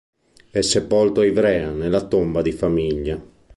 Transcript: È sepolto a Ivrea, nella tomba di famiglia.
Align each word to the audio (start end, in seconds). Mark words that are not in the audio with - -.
È 0.49 0.59
sepolto 0.61 1.19
a 1.19 1.25
Ivrea, 1.25 1.69
nella 1.69 2.01
tomba 2.03 2.41
di 2.41 2.51
famiglia. 2.51 3.21